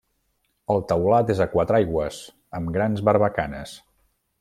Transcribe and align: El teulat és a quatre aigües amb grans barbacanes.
El 0.75 0.81
teulat 0.93 1.29
és 1.35 1.43
a 1.45 1.47
quatre 1.53 1.81
aigües 1.83 2.21
amb 2.61 2.77
grans 2.79 3.09
barbacanes. 3.11 3.81